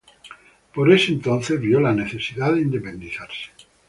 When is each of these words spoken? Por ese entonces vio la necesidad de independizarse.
Por 0.73 0.91
ese 0.91 1.11
entonces 1.11 1.61
vio 1.61 1.79
la 1.79 1.93
necesidad 1.93 2.53
de 2.55 2.61
independizarse. 2.61 3.51